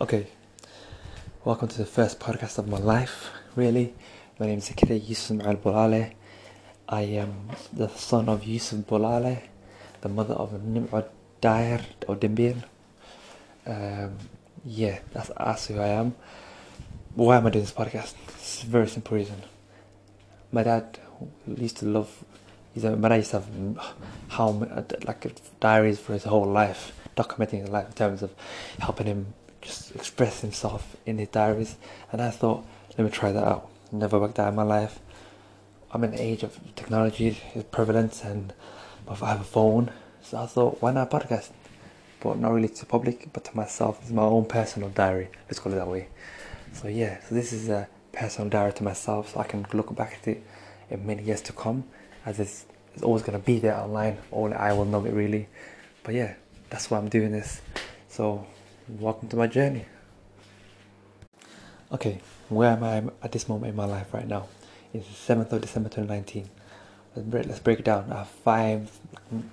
Okay, 0.00 0.26
welcome 1.44 1.68
to 1.68 1.78
the 1.78 1.86
first 1.86 2.18
podcast 2.18 2.58
of 2.58 2.66
my 2.66 2.78
life, 2.78 3.30
really. 3.54 3.94
My 4.40 4.46
name 4.46 4.58
is 4.58 4.68
Zakira 4.68 4.98
Yusuf 5.08 5.40
Al 5.46 5.54
Bulale. 5.54 6.14
I 6.88 7.02
am 7.02 7.50
the 7.72 7.86
son 7.86 8.28
of 8.28 8.42
Yusuf 8.42 8.80
Bulale, 8.80 9.40
the 10.00 10.08
mother 10.08 10.34
of 10.34 10.50
Nim'ud 10.50 11.08
Dair 11.40 11.80
or 12.08 12.16
Dimbil. 12.16 12.64
Um, 13.68 14.18
yeah, 14.64 14.98
that's, 15.12 15.30
that's 15.38 15.68
who 15.68 15.78
I 15.78 15.86
am. 15.86 16.16
Why 17.14 17.36
am 17.36 17.46
I 17.46 17.50
doing 17.50 17.64
this 17.64 17.72
podcast? 17.72 18.14
It's 18.30 18.64
a 18.64 18.66
very 18.66 18.88
simple 18.88 19.16
reason. 19.16 19.44
My 20.50 20.64
dad 20.64 20.98
used 21.46 21.76
to 21.76 21.86
love, 21.86 22.24
he's 22.74 22.82
a, 22.82 22.96
my 22.96 23.10
dad 23.10 23.16
used 23.18 23.30
to 23.30 23.42
have 23.42 23.94
how, 24.26 24.48
like 25.04 25.32
diaries 25.60 26.00
for 26.00 26.14
his 26.14 26.24
whole 26.24 26.46
life, 26.46 26.92
documenting 27.16 27.60
his 27.60 27.68
life 27.68 27.86
in 27.86 27.92
terms 27.92 28.24
of 28.24 28.34
helping 28.80 29.06
him 29.06 29.34
just 29.64 29.94
express 29.96 30.40
himself 30.40 30.96
in 31.06 31.18
his 31.18 31.28
diaries. 31.28 31.76
And 32.12 32.22
I 32.22 32.30
thought, 32.30 32.64
let 32.96 33.04
me 33.04 33.10
try 33.10 33.32
that 33.32 33.44
out. 33.44 33.68
Never 33.90 34.18
worked 34.18 34.38
out 34.38 34.48
in 34.48 34.54
my 34.54 34.62
life. 34.62 35.00
I'm 35.90 36.04
in 36.04 36.12
the 36.12 36.22
age 36.22 36.42
of 36.42 36.58
technology 36.76 37.40
is 37.54 37.64
prevalent 37.64 38.24
and 38.24 38.52
I 39.08 39.14
have 39.14 39.40
a 39.40 39.44
phone. 39.44 39.90
So 40.22 40.38
I 40.38 40.46
thought, 40.46 40.80
why 40.80 40.92
not 40.92 41.10
podcast? 41.10 41.50
But 42.20 42.38
not 42.38 42.52
really 42.52 42.68
to 42.68 42.86
public, 42.86 43.32
but 43.32 43.44
to 43.44 43.56
myself. 43.56 44.00
It's 44.02 44.10
my 44.10 44.22
own 44.22 44.46
personal 44.46 44.88
diary. 44.90 45.28
Let's 45.46 45.58
call 45.58 45.72
it 45.72 45.76
that 45.76 45.88
way. 45.88 46.08
So 46.72 46.88
yeah, 46.88 47.20
so 47.28 47.34
this 47.34 47.52
is 47.52 47.68
a 47.68 47.88
personal 48.12 48.50
diary 48.50 48.72
to 48.74 48.84
myself 48.84 49.34
so 49.34 49.40
I 49.40 49.44
can 49.44 49.66
look 49.72 49.94
back 49.94 50.18
at 50.20 50.28
it 50.28 50.42
in 50.90 51.06
many 51.06 51.22
years 51.22 51.40
to 51.42 51.52
come 51.52 51.84
as 52.26 52.40
it's, 52.40 52.66
it's 52.94 53.02
always 53.02 53.22
to 53.22 53.38
be 53.38 53.58
there 53.58 53.76
online. 53.76 54.18
Only 54.32 54.56
I 54.56 54.72
will 54.72 54.84
know 54.84 55.04
it 55.04 55.12
really. 55.12 55.48
But 56.02 56.14
yeah, 56.14 56.34
that's 56.70 56.90
why 56.90 56.98
I'm 56.98 57.08
doing 57.08 57.32
this. 57.32 57.60
So 58.08 58.46
welcome 58.88 59.28
to 59.28 59.36
my 59.36 59.46
journey. 59.46 59.86
Okay, 61.90 62.20
where 62.48 62.72
am 62.72 62.84
I 62.84 63.02
at 63.22 63.32
this 63.32 63.48
moment 63.48 63.70
in 63.70 63.76
my 63.76 63.86
life 63.86 64.12
right 64.12 64.26
now? 64.26 64.48
It's 64.92 65.06
the 65.06 65.34
7th 65.34 65.52
of 65.52 65.62
December 65.62 65.88
2019. 65.88 66.48
Let's 67.16 67.60
break, 67.60 67.78
it 67.78 67.84
down. 67.84 68.12
I 68.12 68.18
have 68.18 68.28
five, 68.28 68.90
mm, 69.32 69.44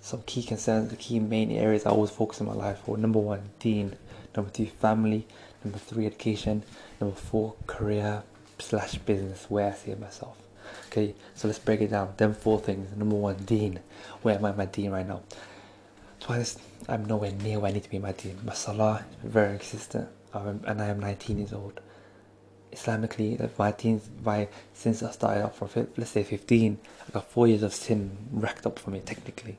some 0.00 0.22
key 0.22 0.42
concerns, 0.42 0.90
the 0.90 0.96
key 0.96 1.18
main 1.18 1.50
areas 1.50 1.84
I 1.84 1.90
always 1.90 2.10
focus 2.10 2.40
in 2.40 2.46
my 2.46 2.54
life. 2.54 2.78
for. 2.84 2.96
number 2.96 3.18
one, 3.18 3.50
deen. 3.58 3.96
Number 4.36 4.50
two, 4.50 4.66
family. 4.66 5.26
Number 5.64 5.78
three, 5.78 6.06
education. 6.06 6.62
Number 7.00 7.16
four, 7.16 7.54
career 7.66 8.22
slash 8.58 8.94
business, 8.98 9.46
where 9.50 9.68
I 9.68 9.74
see 9.74 9.94
myself. 9.94 10.38
Okay, 10.86 11.14
so 11.34 11.48
let's 11.48 11.58
break 11.58 11.80
it 11.80 11.90
down. 11.90 12.14
Them 12.16 12.34
four 12.34 12.60
things. 12.60 12.96
Number 12.96 13.16
one, 13.16 13.36
deen. 13.36 13.80
Where 14.22 14.36
am 14.36 14.44
I 14.44 14.52
my 14.52 14.66
deen 14.66 14.92
right 14.92 15.06
now? 15.06 15.22
Twice, 16.22 16.56
I'm 16.88 17.04
nowhere 17.06 17.32
near 17.32 17.58
where 17.58 17.72
I 17.72 17.74
need 17.74 17.82
to 17.82 17.90
be 17.90 17.96
in 17.96 18.02
my 18.04 18.12
deen. 18.12 18.38
My 18.44 18.52
salah 18.52 19.04
is 19.24 19.28
very 19.28 19.58
consistent, 19.58 20.08
and 20.32 20.80
I 20.80 20.86
am 20.86 21.00
19 21.00 21.38
years 21.38 21.52
old. 21.52 21.80
Islamically, 22.72 23.50
my 23.58 23.72
teens, 23.72 24.08
my 24.24 24.46
since 24.72 25.02
I 25.02 25.10
started 25.10 25.42
off 25.42 25.58
from 25.58 25.88
let's 25.96 26.12
say 26.12 26.22
15, 26.22 26.78
I 27.08 27.10
got 27.10 27.28
four 27.28 27.48
years 27.48 27.64
of 27.64 27.74
sin 27.74 28.16
racked 28.30 28.66
up 28.66 28.78
for 28.78 28.90
me 28.90 29.00
technically. 29.00 29.58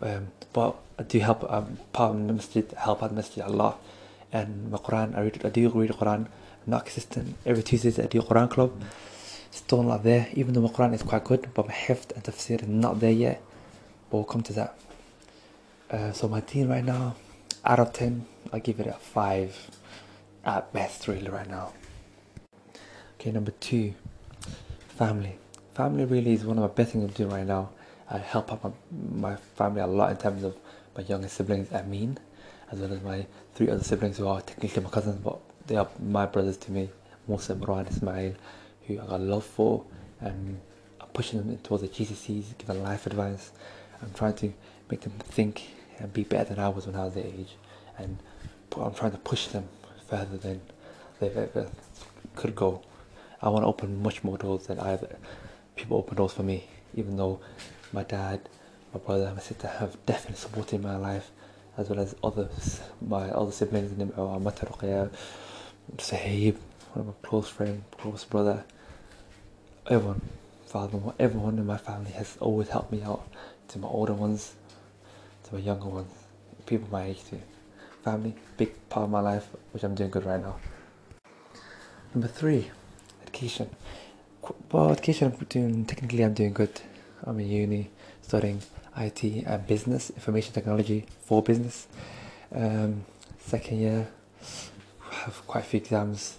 Um, 0.00 0.28
but 0.54 0.74
I 0.98 1.02
do 1.02 1.18
help. 1.18 1.44
I'm 1.52 1.76
part 1.92 2.16
of 2.16 2.28
the 2.28 2.32
masjid, 2.32 2.72
help 2.78 3.02
out 3.02 3.10
the 3.10 3.16
masjid 3.16 3.44
a 3.44 3.50
lot, 3.50 3.78
and 4.32 4.70
my 4.70 4.78
Quran. 4.78 5.14
I 5.14 5.20
read. 5.20 5.44
I 5.44 5.50
do 5.50 5.68
read 5.68 5.90
the 5.90 5.94
Quran. 5.94 6.20
I'm 6.24 6.28
not 6.66 6.86
consistent. 6.86 7.36
Every 7.44 7.62
Tuesday 7.62 8.02
I 8.02 8.06
do 8.06 8.22
Quran 8.22 8.48
club. 8.48 8.72
Still 9.50 9.82
not 9.82 10.02
there, 10.02 10.28
even 10.32 10.54
though 10.54 10.62
my 10.62 10.70
Quran 10.70 10.94
is 10.94 11.02
quite 11.02 11.24
good, 11.24 11.50
but 11.52 11.68
my 11.68 11.74
hifd 11.74 12.12
and 12.12 12.24
tafsir 12.24 12.62
is 12.62 12.68
not 12.68 13.00
there 13.00 13.12
yet. 13.12 13.42
But 14.08 14.16
we'll 14.16 14.24
come 14.24 14.42
to 14.44 14.54
that. 14.54 14.78
Uh, 15.94 16.10
so 16.10 16.26
my 16.26 16.40
team 16.40 16.68
right 16.68 16.84
now, 16.84 17.14
out 17.64 17.78
of 17.78 17.92
10, 17.92 18.26
I 18.52 18.58
give 18.58 18.80
it 18.80 18.88
a 18.88 18.94
5 18.94 19.70
at 20.44 20.72
best 20.72 21.06
really 21.06 21.28
right 21.28 21.48
now. 21.48 21.72
Okay, 23.14 23.30
number 23.30 23.52
two, 23.52 23.94
family. 24.88 25.38
Family 25.72 26.04
really 26.04 26.32
is 26.32 26.44
one 26.44 26.58
of 26.58 26.62
the 26.62 26.68
best 26.68 26.90
things 26.90 27.04
I'm 27.04 27.10
doing 27.10 27.30
right 27.30 27.46
now. 27.46 27.70
I 28.10 28.18
help 28.18 28.50
out 28.52 28.64
my, 28.64 28.72
my 29.30 29.36
family 29.36 29.82
a 29.82 29.86
lot 29.86 30.10
in 30.10 30.16
terms 30.16 30.42
of 30.42 30.56
my 30.96 31.04
younger 31.04 31.28
siblings, 31.28 31.72
Amin, 31.72 32.18
as 32.72 32.80
well 32.80 32.92
as 32.92 33.00
my 33.00 33.24
three 33.54 33.70
other 33.70 33.84
siblings 33.84 34.18
who 34.18 34.26
are 34.26 34.40
technically 34.40 34.82
my 34.82 34.90
cousins, 34.90 35.20
but 35.22 35.38
they 35.68 35.76
are 35.76 35.86
my 36.02 36.26
brothers 36.26 36.56
to 36.56 36.72
me, 36.72 36.90
Musa, 37.28 37.54
Marwan, 37.54 37.88
Ismail, 37.88 38.34
who 38.88 39.00
I 39.00 39.06
got 39.06 39.20
love 39.20 39.44
for, 39.44 39.84
and 40.18 40.60
I'm 41.00 41.08
pushing 41.12 41.38
them 41.38 41.56
towards 41.58 41.84
the 41.84 41.88
GCSEs, 41.88 42.58
giving 42.58 42.82
life 42.82 43.06
advice. 43.06 43.52
I'm 44.02 44.12
trying 44.12 44.34
to 44.34 44.52
make 44.90 45.02
them 45.02 45.12
think 45.20 45.62
and 45.98 46.12
be 46.12 46.24
better 46.24 46.54
than 46.54 46.58
I 46.58 46.68
was 46.68 46.86
when 46.86 46.96
I 46.96 47.04
was 47.04 47.14
their 47.14 47.24
age, 47.24 47.56
and 47.98 48.18
I'm 48.76 48.94
trying 48.94 49.12
to 49.12 49.18
push 49.18 49.48
them 49.48 49.68
further 50.08 50.36
than 50.36 50.60
they've 51.20 51.36
ever 51.36 51.70
could 52.34 52.54
go. 52.54 52.82
I 53.40 53.48
want 53.48 53.62
to 53.62 53.68
open 53.68 54.02
much 54.02 54.24
more 54.24 54.38
doors 54.38 54.66
than 54.66 54.80
I've 54.80 55.04
people 55.76 55.96
open 55.96 56.16
doors 56.16 56.32
for 56.32 56.42
me. 56.42 56.64
Even 56.94 57.16
though 57.16 57.40
my 57.92 58.02
dad, 58.04 58.48
my 58.92 59.00
brother, 59.00 59.32
my 59.34 59.40
sister 59.40 59.66
have 59.66 59.96
definitely 60.06 60.36
supported 60.36 60.82
my 60.82 60.96
life, 60.96 61.30
as 61.76 61.88
well 61.88 62.00
as 62.00 62.14
others, 62.22 62.80
my 63.00 63.30
other 63.30 63.52
siblings, 63.52 63.92
uh, 64.16 64.38
Mata 64.38 64.66
Ruqya, 64.66 65.10
Sahib, 65.98 66.58
one 66.92 67.00
of 67.00 67.06
my 67.06 67.28
close 67.28 67.48
friend, 67.48 67.82
close 67.98 68.24
brother, 68.24 68.64
everyone, 69.88 70.20
father, 70.66 70.98
everyone 71.18 71.58
in 71.58 71.66
my 71.66 71.76
family 71.76 72.12
has 72.12 72.36
always 72.40 72.68
helped 72.68 72.92
me 72.92 73.02
out. 73.02 73.26
To 73.68 73.78
my 73.78 73.88
older 73.88 74.12
ones, 74.12 74.54
to 75.44 75.54
my 75.54 75.60
younger 75.60 75.88
ones, 75.88 76.12
people 76.66 76.88
my 76.90 77.04
age 77.04 77.24
too. 77.28 77.40
Family, 78.02 78.34
big 78.56 78.88
part 78.88 79.04
of 79.04 79.10
my 79.10 79.20
life, 79.20 79.48
which 79.72 79.82
I'm 79.82 79.94
doing 79.94 80.10
good 80.10 80.26
right 80.26 80.40
now. 80.40 80.56
Number 82.14 82.28
three, 82.28 82.70
education. 83.22 83.70
Well, 84.70 84.90
education, 84.90 85.32
I'm 85.32 85.46
doing, 85.46 85.84
technically 85.86 86.22
I'm 86.22 86.34
doing 86.34 86.52
good. 86.52 86.80
I'm 87.24 87.40
in 87.40 87.48
uni, 87.48 87.90
studying 88.20 88.60
IT 88.96 89.24
and 89.24 89.66
business, 89.66 90.10
information 90.10 90.52
technology 90.52 91.06
for 91.22 91.42
business. 91.42 91.86
Um, 92.54 93.04
second 93.38 93.78
year, 93.80 94.08
have 95.10 95.46
quite 95.46 95.64
a 95.64 95.66
few 95.66 95.78
exams, 95.78 96.36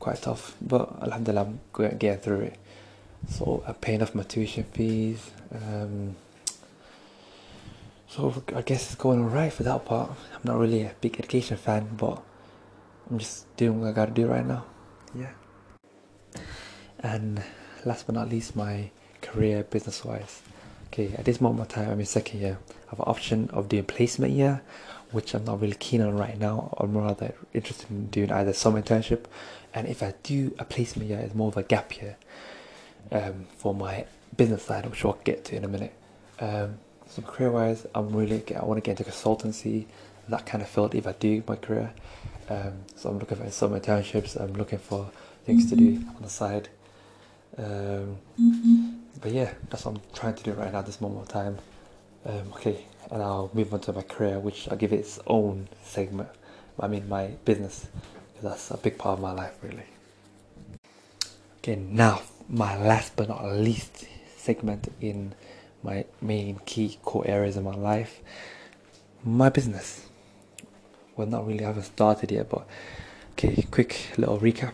quite 0.00 0.20
tough, 0.20 0.56
but 0.60 1.02
alhamdulillah, 1.02 1.42
I'm 1.42 1.60
getting 1.98 2.18
through 2.18 2.40
it. 2.40 2.58
So 3.28 3.62
I'm 3.66 3.74
paying 3.74 4.02
off 4.02 4.14
my 4.14 4.22
tuition 4.24 4.64
fees. 4.64 5.30
Um, 5.54 6.16
so 8.14 8.44
I 8.54 8.62
guess 8.62 8.86
it's 8.86 8.94
going 8.94 9.20
alright 9.20 9.52
for 9.52 9.64
that 9.64 9.84
part. 9.84 10.10
I'm 10.10 10.40
not 10.44 10.58
really 10.58 10.82
a 10.82 10.94
big 11.00 11.18
education 11.18 11.56
fan, 11.56 11.88
but 11.96 12.22
I'm 13.10 13.18
just 13.18 13.56
doing 13.56 13.80
what 13.80 13.88
I 13.88 13.92
gotta 13.92 14.12
do 14.12 14.28
right 14.28 14.46
now. 14.46 14.64
Yeah. 15.14 15.32
And 17.00 17.42
last 17.84 18.06
but 18.06 18.14
not 18.14 18.28
least, 18.28 18.54
my 18.54 18.90
career 19.20 19.64
business 19.64 20.04
wise. 20.04 20.42
Okay, 20.86 21.12
at 21.14 21.24
this 21.24 21.40
moment 21.40 21.70
in 21.70 21.74
time, 21.74 21.90
I'm 21.90 21.98
in 21.98 22.06
second 22.06 22.40
year. 22.40 22.58
I 22.86 22.90
have 22.90 23.00
an 23.00 23.06
option 23.08 23.50
of 23.50 23.68
doing 23.68 23.84
placement 23.84 24.32
year, 24.32 24.62
which 25.10 25.34
I'm 25.34 25.44
not 25.44 25.60
really 25.60 25.74
keen 25.74 26.00
on 26.00 26.16
right 26.16 26.38
now. 26.38 26.72
I'm 26.78 26.96
rather 26.96 27.34
interested 27.52 27.90
in 27.90 28.06
doing 28.06 28.30
either 28.30 28.52
summer 28.52 28.80
internship, 28.80 29.24
and 29.74 29.88
if 29.88 30.04
I 30.04 30.14
do 30.22 30.54
a 30.60 30.64
placement 30.64 31.08
year, 31.08 31.18
it's 31.18 31.34
more 31.34 31.48
of 31.48 31.56
a 31.56 31.64
gap 31.64 32.00
year 32.00 32.16
um, 33.10 33.46
for 33.56 33.74
my 33.74 34.06
business 34.36 34.62
side, 34.62 34.86
which 34.86 35.04
I'll 35.04 35.18
get 35.24 35.44
to 35.46 35.56
in 35.56 35.64
a 35.64 35.68
minute. 35.68 35.94
Um, 36.38 36.78
so 37.08 37.22
career 37.22 37.50
wise, 37.50 37.86
I'm 37.94 38.14
really 38.14 38.42
I 38.54 38.64
want 38.64 38.82
to 38.82 38.88
get 38.88 38.98
into 38.98 39.10
consultancy, 39.10 39.86
that 40.28 40.46
kind 40.46 40.62
of 40.62 40.68
field 40.68 40.94
if 40.94 41.06
I 41.06 41.12
do 41.12 41.42
my 41.46 41.56
career. 41.56 41.92
Um, 42.48 42.72
so 42.96 43.08
I'm 43.10 43.18
looking 43.18 43.38
for 43.38 43.50
some 43.50 43.72
internships. 43.78 44.40
I'm 44.40 44.52
looking 44.54 44.78
for 44.78 45.10
things 45.44 45.68
to 45.70 45.76
do 45.76 46.02
on 46.16 46.22
the 46.22 46.28
side. 46.28 46.68
Um, 47.56 48.18
but 49.20 49.32
yeah, 49.32 49.52
that's 49.70 49.84
what 49.84 49.96
I'm 49.96 50.02
trying 50.14 50.34
to 50.34 50.42
do 50.42 50.52
right 50.52 50.72
now 50.72 50.82
this 50.82 51.00
moment 51.00 51.22
of 51.22 51.28
time. 51.28 51.58
Um, 52.26 52.52
okay, 52.54 52.84
and 53.10 53.22
I'll 53.22 53.50
move 53.54 53.72
on 53.72 53.80
to 53.80 53.92
my 53.92 54.02
career, 54.02 54.38
which 54.38 54.68
I'll 54.68 54.76
give 54.76 54.92
it 54.92 55.00
its 55.00 55.20
own 55.26 55.68
segment. 55.82 56.28
I 56.80 56.88
mean, 56.88 57.08
my 57.08 57.28
business, 57.44 57.86
because 58.32 58.50
that's 58.50 58.70
a 58.70 58.76
big 58.76 58.98
part 58.98 59.18
of 59.18 59.22
my 59.22 59.32
life, 59.32 59.56
really. 59.62 59.84
Okay, 61.58 61.76
now 61.76 62.22
my 62.48 62.76
last 62.76 63.16
but 63.16 63.28
not 63.28 63.44
least 63.44 64.06
segment 64.36 64.92
in 65.00 65.34
my 65.84 66.06
main 66.20 66.58
key 66.64 66.98
core 67.02 67.26
areas 67.26 67.56
of 67.56 67.64
my 67.64 67.74
life. 67.74 68.20
My 69.22 69.50
business. 69.50 70.08
Well, 71.16 71.28
not 71.28 71.46
really, 71.46 71.64
I 71.64 71.68
haven't 71.68 71.84
started 71.84 72.32
yet, 72.32 72.48
but 72.48 72.66
okay, 73.32 73.62
quick 73.70 74.08
little 74.16 74.40
recap. 74.40 74.72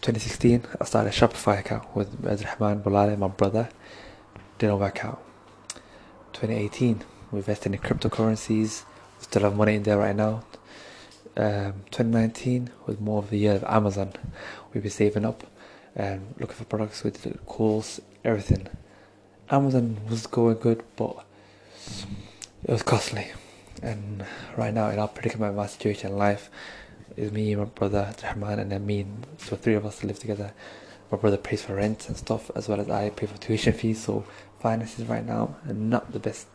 2016, 0.00 0.64
I 0.80 0.84
started 0.84 1.10
a 1.10 1.12
Shopify 1.12 1.60
account 1.60 1.94
with 1.94 2.08
Rahman 2.24 2.82
Bulale, 2.82 3.16
my 3.16 3.28
brother. 3.28 3.68
Didn't 4.58 4.80
work 4.80 5.04
out. 5.04 5.22
2018, 6.32 7.04
we 7.30 7.38
invested 7.38 7.72
in 7.72 7.78
cryptocurrencies. 7.78 8.84
We 9.18 9.24
still 9.24 9.42
have 9.42 9.54
money 9.54 9.76
in 9.76 9.84
there 9.84 9.98
right 9.98 10.16
now. 10.16 10.44
Um, 11.36 11.84
2019 11.92 12.70
was 12.86 12.98
more 12.98 13.18
of 13.18 13.30
the 13.30 13.38
year 13.38 13.54
of 13.54 13.64
Amazon. 13.64 14.12
We've 14.72 14.82
been 14.82 14.90
saving 14.90 15.24
up 15.24 15.44
and 15.94 16.34
looking 16.38 16.56
for 16.56 16.64
products 16.64 17.04
with 17.04 17.46
calls, 17.46 18.00
everything. 18.24 18.68
Amazon 19.52 19.98
was 20.08 20.26
going 20.26 20.56
good, 20.56 20.82
but 20.96 21.26
it 22.64 22.70
was 22.70 22.82
costly. 22.82 23.30
And 23.82 24.24
right 24.56 24.72
now, 24.72 24.88
in 24.88 24.98
our 24.98 25.08
predicament, 25.08 25.54
my 25.54 25.66
situation 25.66 26.12
in 26.12 26.16
life, 26.16 26.48
is 27.18 27.30
me, 27.30 27.54
my 27.54 27.64
brother 27.64 28.14
Rahman, 28.24 28.60
and 28.60 28.72
then 28.72 28.86
me. 28.86 29.04
So 29.36 29.54
three 29.54 29.74
of 29.74 29.84
us 29.84 30.02
live 30.02 30.18
together. 30.18 30.54
My 31.10 31.18
brother 31.18 31.36
pays 31.36 31.62
for 31.62 31.74
rent 31.74 32.08
and 32.08 32.16
stuff, 32.16 32.50
as 32.56 32.66
well 32.66 32.80
as 32.80 32.88
I 32.88 33.10
pay 33.10 33.26
for 33.26 33.36
tuition 33.36 33.74
fees. 33.74 34.02
So 34.02 34.24
finances 34.60 35.04
right 35.04 35.24
now 35.24 35.56
are 35.68 35.74
not 35.74 36.12
the 36.12 36.18
best 36.18 36.46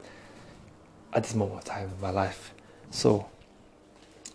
at 1.14 1.22
this 1.22 1.36
moment 1.36 1.60
of 1.60 1.66
time 1.66 1.92
in 1.94 2.02
my 2.02 2.10
life. 2.10 2.52
So, 2.90 3.28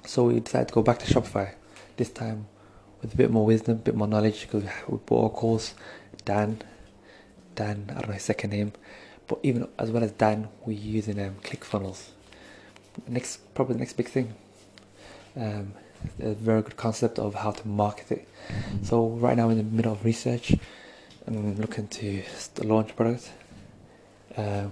so 0.06 0.25
we 0.25 0.38
decided 0.38 0.69
to 0.69 0.75
go 0.75 0.82
back 0.82 1.00
to 1.00 1.12
Shopify 1.12 1.55
this 1.97 2.11
time 2.11 2.47
with 3.00 3.12
a 3.12 3.17
bit 3.17 3.32
more 3.32 3.44
wisdom, 3.44 3.79
a 3.79 3.81
bit 3.81 3.97
more 3.97 4.06
knowledge 4.06 4.43
because 4.43 4.62
we 4.87 4.99
bought 4.99 5.25
our 5.25 5.31
course. 5.31 5.75
Dan, 6.25 6.62
Dan, 7.54 7.87
I 7.90 7.94
don't 7.94 8.08
know 8.08 8.14
his 8.14 8.22
second 8.22 8.50
name, 8.50 8.72
but 9.26 9.38
even 9.43 9.69
as 9.78 9.90
well 9.90 10.02
as 10.02 10.12
Dan, 10.12 10.49
we're 10.64 10.78
using 10.78 11.20
um, 11.20 11.37
ClickFunnels. 11.43 12.08
Next, 13.08 13.54
probably 13.54 13.75
the 13.75 13.81
next 13.81 13.94
big 13.94 14.08
thing. 14.08 14.34
Um, 15.37 15.75
a 16.20 16.34
very 16.34 16.62
good 16.62 16.76
concept 16.76 17.19
of 17.19 17.34
how 17.34 17.52
to 17.52 17.69
market 17.69 18.12
it. 18.12 18.28
So 18.82 19.08
right 19.08 19.37
now, 19.37 19.49
in 19.50 19.56
the 19.56 19.62
middle 19.62 19.93
of 19.93 20.04
research, 20.04 20.54
I'm 21.26 21.56
looking 21.56 21.88
to 21.88 22.22
launch 22.62 22.90
a 22.90 22.94
product. 22.94 23.31
Uh, 24.37 24.66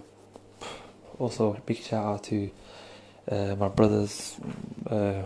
also, 1.19 1.57
big 1.67 1.79
shout 1.79 2.05
out 2.05 2.25
to 2.25 2.51
uh, 3.31 3.55
my 3.57 3.69
brothers, 3.69 4.37
uh, 4.91 5.23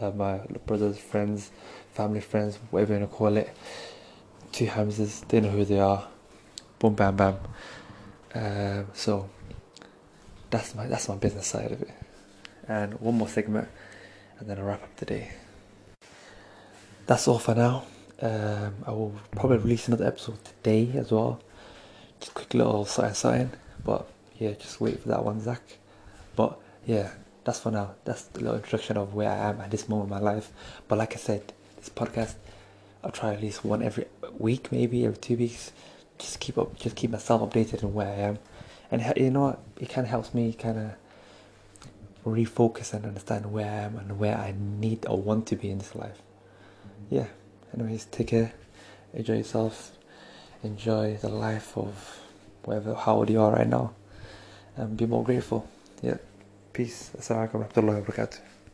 uh, 0.00 0.10
my 0.10 0.38
brothers, 0.66 0.98
friends, 0.98 1.50
family, 1.92 2.20
friends, 2.20 2.58
whatever 2.70 2.94
you 2.94 3.00
want 3.00 3.10
to 3.10 3.16
call 3.16 3.36
it. 3.36 3.50
Two 4.52 4.66
Hamzas, 4.66 5.26
they 5.28 5.40
know 5.40 5.50
who 5.50 5.64
they 5.64 5.80
are. 5.80 6.06
Boom, 6.84 6.94
bam, 6.94 7.16
bam. 7.16 7.38
Um, 8.34 8.88
so 8.92 9.30
that's 10.50 10.74
my 10.74 10.86
that's 10.86 11.08
my 11.08 11.16
business 11.16 11.46
side 11.46 11.72
of 11.72 11.80
it. 11.80 11.90
And 12.68 13.00
one 13.00 13.14
more 13.14 13.26
segment, 13.26 13.68
and 14.38 14.46
then 14.46 14.58
I'll 14.58 14.66
wrap 14.66 14.82
up 14.82 14.94
the 14.96 15.06
day. 15.06 15.32
That's 17.06 17.26
all 17.26 17.38
for 17.38 17.54
now. 17.54 17.84
Um, 18.20 18.74
I 18.86 18.90
will 18.90 19.14
probably 19.30 19.56
release 19.56 19.88
another 19.88 20.06
episode 20.06 20.44
today 20.44 20.92
as 20.98 21.10
well. 21.10 21.40
Just 22.20 22.34
quick 22.34 22.52
little 22.52 22.84
sign 22.84 23.14
sign, 23.14 23.52
But 23.82 24.06
yeah, 24.38 24.50
just 24.50 24.78
wait 24.78 25.00
for 25.00 25.08
that 25.08 25.24
one, 25.24 25.40
Zach. 25.40 25.62
But 26.36 26.60
yeah, 26.84 27.12
that's 27.44 27.60
for 27.60 27.70
now. 27.70 27.94
That's 28.04 28.24
the 28.24 28.40
little 28.40 28.56
introduction 28.56 28.98
of 28.98 29.14
where 29.14 29.30
I 29.30 29.48
am 29.48 29.62
at 29.62 29.70
this 29.70 29.88
moment 29.88 30.12
in 30.12 30.22
my 30.22 30.32
life. 30.32 30.52
But 30.86 30.98
like 30.98 31.14
I 31.14 31.16
said, 31.18 31.54
this 31.78 31.88
podcast, 31.88 32.34
I'll 33.02 33.10
try 33.10 33.32
at 33.32 33.40
least 33.40 33.64
one 33.64 33.82
every 33.82 34.04
week, 34.36 34.70
maybe 34.70 35.06
every 35.06 35.16
two 35.16 35.38
weeks. 35.38 35.72
Just 36.18 36.40
keep 36.40 36.56
up, 36.56 36.78
just 36.78 36.96
keep 36.96 37.10
myself 37.10 37.42
updated 37.42 37.84
on 37.84 37.92
where 37.92 38.08
I 38.08 38.16
am, 38.16 38.38
and 38.90 39.02
you 39.16 39.30
know 39.30 39.40
what? 39.40 39.60
It 39.78 39.90
kind 39.90 40.06
of 40.06 40.10
helps 40.10 40.32
me 40.32 40.52
kind 40.52 40.78
of 40.78 40.94
refocus 42.24 42.94
and 42.94 43.04
understand 43.04 43.52
where 43.52 43.66
I 43.66 43.80
am 43.82 43.96
and 43.96 44.18
where 44.18 44.36
I 44.36 44.54
need 44.56 45.06
or 45.06 45.20
want 45.20 45.46
to 45.48 45.56
be 45.56 45.70
in 45.70 45.78
this 45.78 45.94
life. 45.94 46.22
Yeah. 47.10 47.26
Anyways, 47.74 48.06
take 48.06 48.28
care. 48.28 48.52
Enjoy 49.12 49.38
yourself. 49.38 49.92
Enjoy 50.62 51.18
the 51.20 51.28
life 51.28 51.76
of 51.76 52.20
whatever 52.64 52.94
how 52.94 53.16
old 53.16 53.28
you 53.28 53.42
are 53.42 53.52
right 53.52 53.68
now, 53.68 53.92
and 54.76 54.96
be 54.96 55.06
more 55.06 55.24
grateful. 55.24 55.68
Yeah. 56.00 56.18
Peace. 56.72 57.10
Assalamualaikum 57.18 57.68
warahmatullahi 57.68 58.06
wabarakatuh. 58.06 58.53